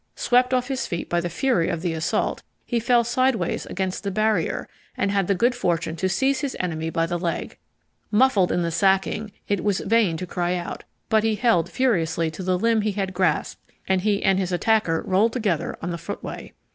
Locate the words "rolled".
15.03-15.33